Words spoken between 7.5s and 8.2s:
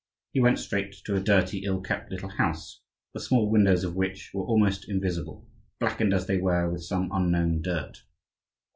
dirt.